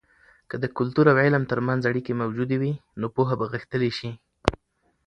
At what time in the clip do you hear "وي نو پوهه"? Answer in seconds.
2.61-3.35